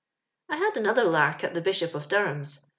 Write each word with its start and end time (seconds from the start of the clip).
«* 0.27 0.49
I 0.49 0.55
had 0.57 0.77
another 0.77 1.03
lark 1.03 1.43
at 1.43 1.53
the 1.53 1.61
Bishop 1.61 1.93
of 1.93 2.07
Dor 2.07 2.25
ham's. 2.25 2.65